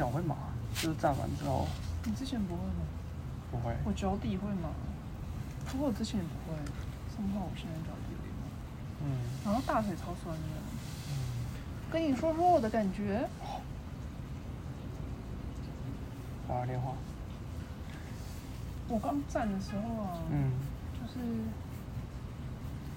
[0.00, 0.34] 脚会麻，
[0.72, 1.68] 就是站完之后。
[2.04, 2.80] 你之前不会吗？
[3.50, 3.76] 不会。
[3.84, 4.70] 我脚底会麻，
[5.70, 6.56] 不过我之前也不会，
[7.14, 8.48] 生怕我现在脚底会麻，
[9.04, 9.04] 嗯。
[9.44, 10.42] 然后大腿超酸的。
[11.10, 11.12] 嗯，
[11.92, 13.28] 跟你说说我的感觉，
[16.48, 16.94] 打个电话。
[18.88, 20.52] 我刚站的时候啊，嗯。
[20.94, 21.20] 就是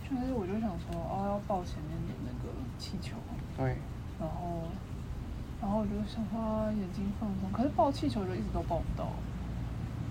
[0.10, 3.18] 就是我就想说，哦，要抱前面的那个气球，
[3.58, 3.76] 对，
[4.22, 4.70] 然后
[5.64, 9.08] 然后我就想说啊眼睛放松，可是抱气球就一直都抱不到，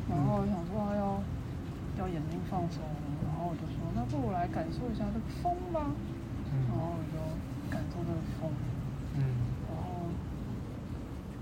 [0.09, 1.21] 然后我想说啊要
[2.01, 2.81] 要眼睛放松，
[3.21, 5.93] 然后我就说那不如来感受一下这个风吧，
[6.73, 7.21] 然后嗯我就
[7.69, 8.51] 感受这个风，
[9.15, 9.21] 嗯。
[9.69, 10.09] 然后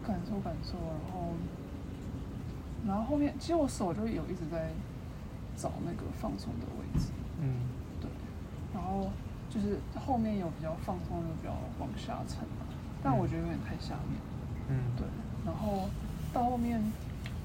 [0.04, 1.30] 感受感受，然后
[2.84, 4.70] 然后后面其实我手就有一直在
[5.54, 7.62] 找那个放松的位置，嗯。
[8.00, 8.10] 对，
[8.74, 9.08] 然后
[9.48, 12.66] 就是后面有比较放松，就比较往下沉嘛，
[13.02, 14.20] 但我觉得有点太下面，
[14.68, 15.06] 嗯，对，
[15.44, 15.88] 然后
[16.32, 16.80] 到后面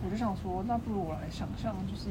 [0.03, 2.09] 我就想说，那不如我来想象，就是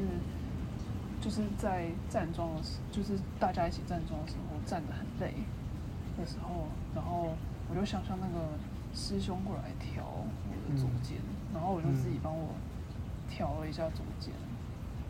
[1.21, 5.33] 就是在站桩的时，就是大家一起站桩的时候，站得很累
[6.17, 7.29] 的时候，然后
[7.69, 8.45] 我就想象那个
[8.93, 11.17] 师兄过来调我的左肩，
[11.53, 12.49] 然后我就自己帮我
[13.29, 14.33] 调了一下左肩，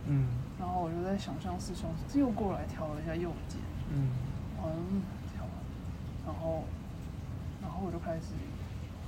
[0.08, 0.28] 嗯。
[0.58, 3.60] 然后我就在想象师兄又过来调了一下右肩，
[3.92, 4.10] 嗯。
[4.64, 5.52] 嗯，调完，
[6.26, 6.64] 然后
[7.66, 8.38] 然后我就开始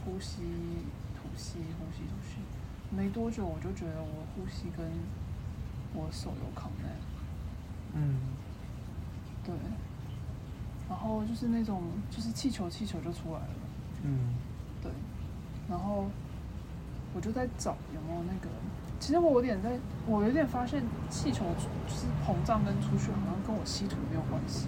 [0.03, 0.41] 呼吸、
[1.13, 2.41] 吐吸、呼吸、吐吸，
[2.89, 4.83] 没多久我就觉得我呼吸跟
[5.93, 7.05] 我手有 connect，
[7.93, 8.15] 嗯。
[9.45, 9.53] 对，
[10.89, 13.55] 然后就是那种就是气球气球就出来了，
[14.03, 14.35] 嗯。
[14.81, 14.91] 对，
[15.69, 16.07] 然后
[17.13, 18.49] 我就在找有没有那个，
[18.99, 24.67] 其实我有点在，我有点发现气球就是膨胀跟出去好像跟我吸吐没有关系，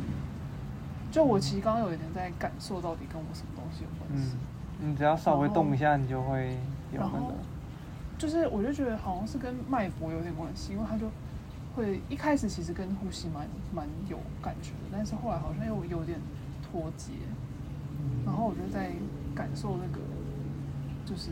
[1.11, 4.35] 就我其实刚刚有一点在感受到底跟我什么东西有关系。
[4.81, 6.57] 嗯，你只要稍微动一下，你就会
[6.93, 7.33] 有那个，
[8.17, 11.09] 就是我就觉得好像是跟脉搏有点关系，因为它就
[11.75, 16.19] 会一开始其实跟呼吸蛮蛮有感觉的，但是后来好像又有点
[16.61, 17.13] 脱节，
[18.25, 18.91] 然后我就在
[19.35, 19.99] 感受那个，
[21.05, 21.31] 就是，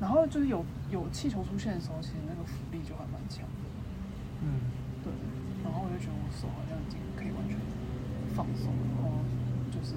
[0.00, 3.64] 然后就是有有气球出现的时候，其实那个浮力就还蛮强的，
[4.42, 4.60] 嗯。
[5.02, 5.10] 对，
[5.64, 7.56] 然后我就觉得我手好像已经可以完全
[8.40, 9.10] 放松，然后
[9.70, 9.92] 就是，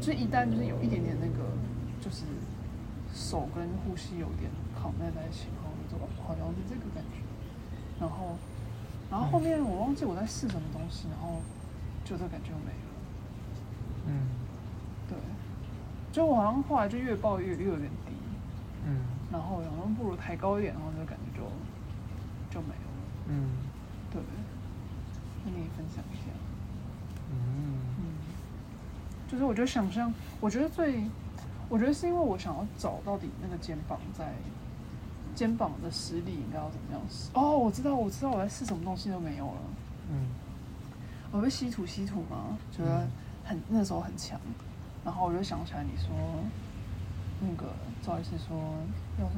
[0.00, 1.52] 就一旦就是有一点点那个，
[2.00, 2.24] 就是
[3.12, 7.20] 手跟呼吸有点扛在在一起，然后我就哦好像是这个感觉，
[8.00, 8.38] 然后，
[9.10, 11.42] 然后后面我忘记我在试什么东西，然后
[12.06, 12.88] 就这感觉就没了，
[14.06, 14.12] 嗯。
[15.06, 15.18] 对，
[16.10, 18.12] 就我好像后来就越抱越越有点低，
[18.86, 19.04] 嗯。
[19.30, 21.44] 然后然后不如抬高一点，然后就感觉就
[22.48, 23.50] 就没有了，嗯。
[24.10, 24.22] 对，
[25.44, 26.32] 跟你分享一下。
[27.34, 27.78] 嗯。
[27.98, 28.04] 嗯，
[29.30, 31.04] 就是我觉得想象，我觉得最，
[31.68, 34.32] 我觉得是因为我想要找到底那个肩膀在
[35.34, 37.30] 肩膀的实力应该要怎么样使。
[37.34, 39.60] 哦，我知道，我知道我在试什么东西都没有了。
[40.10, 40.26] 嗯。
[41.32, 43.08] 我会稀土稀土吗，觉得
[43.44, 44.38] 很那时候很强，
[45.04, 46.14] 然后我就想起来你说
[47.40, 48.56] 那个赵医师说，
[49.18, 49.34] 要是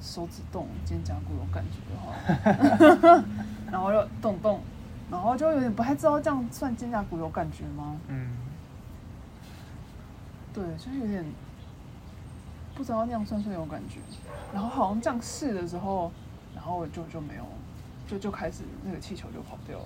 [0.00, 3.22] 手指动肩胛骨有感觉的话
[3.70, 4.60] 然后就动动，
[5.10, 7.96] 然后就有点不太知道这样算肩胛骨有感觉吗？
[8.08, 8.36] 嗯
[10.52, 11.24] 对，就是有点
[12.74, 14.00] 不知道那样算不算有感觉。
[14.52, 16.10] 然后好像这样试的时候，
[16.54, 17.44] 然后我就就没有，
[18.08, 19.84] 就就开始那个气球就跑掉了。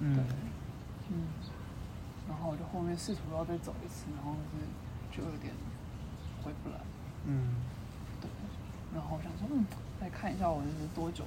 [0.00, 0.24] 对嗯，
[1.10, 1.28] 嗯。
[2.28, 4.32] 然后我就后面试图要再走一次，然后
[5.12, 5.52] 就是就有点
[6.42, 6.76] 回不来。
[7.26, 7.54] 嗯，
[8.20, 8.30] 对。
[8.94, 9.66] 然后我想说，嗯，
[10.00, 11.24] 再看一下我这是多久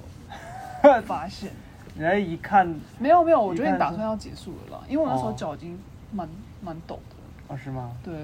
[1.06, 1.52] 发现。
[1.96, 2.66] 人家一看，
[2.98, 5.78] 没有没有，我一觉得你打算要结束了啦，因为我那时候哦脚已经
[6.12, 6.28] 蛮
[6.62, 7.16] 蛮抖的。
[7.48, 7.94] 哦是吗？
[8.02, 8.14] 对，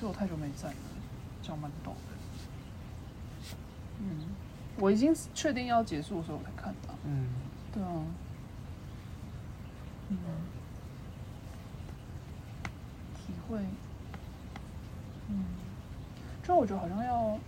[0.00, 0.76] 就我太久没站了，
[1.42, 1.96] 脚蛮抖的。
[4.00, 4.28] 嗯，
[4.78, 6.94] 我已经确定要结束的时候我才看的。
[7.04, 7.28] 嗯
[7.72, 7.88] 对啊。
[10.10, 10.18] 嗯。
[13.14, 13.58] 体会。
[15.28, 15.44] 嗯。
[16.42, 17.38] 就我觉得好像要，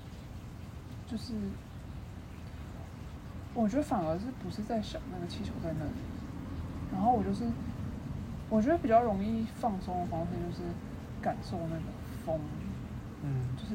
[1.07, 1.35] 就是，
[3.59, 5.91] 我觉得反而是不是在想那个气球在那里，
[6.93, 7.45] 然后我就是，
[8.49, 10.63] 我觉得比较容易放松的方式就是
[11.21, 11.83] 感受那个
[12.25, 12.39] 风，
[13.25, 13.75] 嗯就是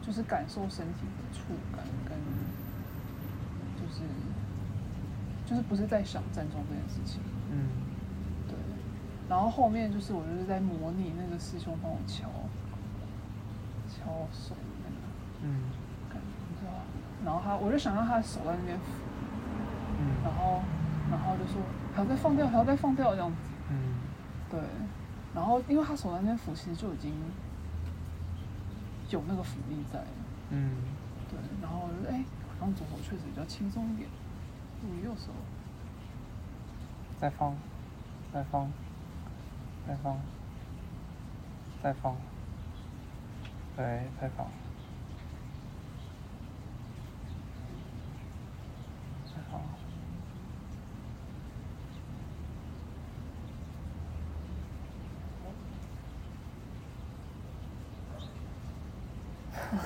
[0.00, 2.16] 就是感受身体的触感跟，
[3.76, 4.00] 就是
[5.44, 7.20] 就是不是在想站桩这件事情，
[7.52, 7.68] 嗯
[8.48, 8.56] 对。
[9.28, 12.30] 然后后面就是我就是在模拟那个师兄帮我敲
[13.86, 14.96] 敲手那个
[15.42, 15.83] 嗯？
[17.24, 18.78] 然后他我就想让他的手在那边。
[18.78, 18.84] 扶，
[20.22, 20.62] 然嗯后
[21.10, 21.62] 然后就说
[21.94, 23.36] 还要再放掉，还要再放掉这样子。
[23.70, 23.94] 嗯。
[24.50, 24.60] 对，
[25.34, 27.12] 然后因为他手在那边扶，其实就已经
[29.10, 30.06] 有那个浮力在了。
[30.50, 30.76] 嗯，
[31.28, 32.22] 对，然后我就哎，
[32.58, 34.08] 好像左手确实比较轻松一点，
[34.80, 35.32] 不如右手。
[37.20, 37.56] 再放，
[38.32, 38.70] 再放，
[39.88, 40.20] 再放，
[41.82, 42.16] 再放，
[43.76, 44.46] 对，再放，
[49.26, 49.60] 再放。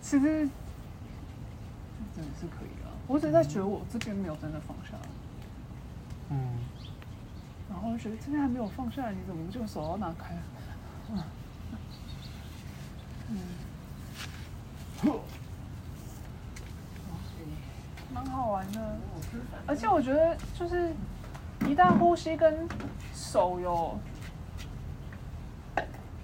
[0.00, 0.48] 其实
[2.14, 4.92] 真的是可以啊，我只是在觉得我这边没有真的放下，
[6.30, 6.58] 嗯，
[7.70, 10.36] 然后就觉得这边还没有放下来，你怎么就手要拿开？
[11.10, 11.22] 嗯，
[15.04, 15.18] 嗯，
[18.12, 18.98] 蛮好玩的，
[19.66, 20.92] 而且我觉得就是
[21.62, 22.68] 一旦呼吸跟
[23.14, 23.98] 手有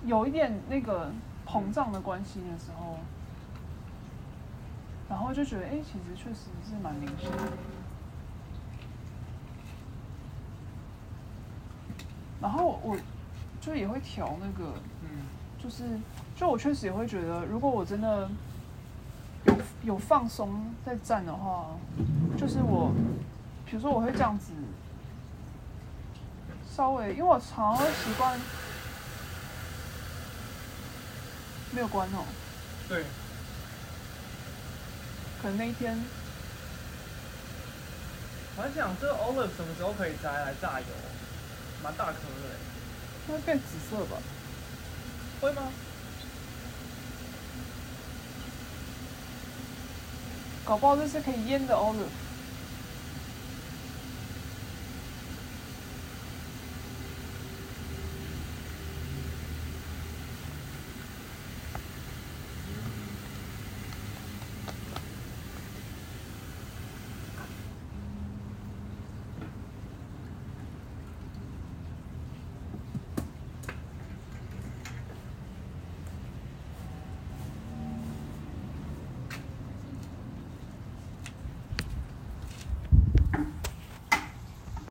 [0.06, 1.10] 有一点那个
[1.46, 2.98] 膨胀的关系的时候，
[5.08, 7.38] 然后就觉得哎、其实确实是蛮明显的。
[12.40, 12.96] 然后我
[13.60, 14.72] 就也会调那个，
[15.02, 15.08] 嗯，
[15.58, 15.98] 就是
[16.36, 18.30] 就我确实也会觉得，如果我真的
[19.46, 21.66] 有有放松在站的话，
[22.38, 22.92] 就是我，
[23.66, 24.52] 比如说我会这样子，
[26.70, 28.38] 稍微，因为我常常会习惯
[31.72, 32.24] 没有关哦，
[32.88, 33.04] 对，
[35.42, 36.02] 可能那一天
[38.56, 40.86] 我在想这 olive 什么时候可以摘来榨油？
[41.82, 42.56] 蛮大颗的，
[43.26, 44.16] 它会变紫色吧，
[45.40, 45.70] 会吗？
[50.64, 52.27] 搞不好这是可以腌的 olive。